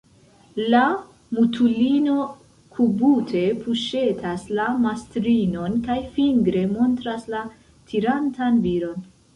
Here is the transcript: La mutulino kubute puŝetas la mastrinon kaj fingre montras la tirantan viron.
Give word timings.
La 0.73 0.85
mutulino 1.39 2.15
kubute 2.77 3.43
puŝetas 3.67 4.49
la 4.61 4.67
mastrinon 4.87 5.79
kaj 5.91 6.01
fingre 6.19 6.67
montras 6.75 7.31
la 7.37 7.47
tirantan 7.93 8.61
viron. 8.69 9.11